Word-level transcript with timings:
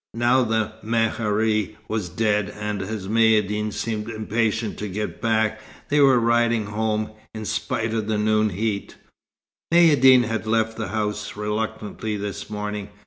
Now 0.15 0.41
the 0.43 0.73
mehari 0.83 1.75
was 1.87 2.09
dead, 2.09 2.49
and 2.59 2.81
as 2.81 3.07
Maïeddine 3.07 3.71
seemed 3.71 4.09
impatient 4.09 4.79
to 4.79 4.87
get 4.87 5.21
back, 5.21 5.61
they 5.89 5.99
were 5.99 6.19
riding 6.19 6.65
home, 6.65 7.11
in 7.35 7.45
spite 7.45 7.93
of 7.93 8.07
the 8.07 8.17
noon 8.17 8.49
heat. 8.49 8.95
Maïeddine 9.71 10.23
had 10.23 10.47
left 10.47 10.75
the 10.75 10.87
house 10.87 11.35
reluctantly 11.37 12.17
this 12.17 12.49
morning. 12.49 12.89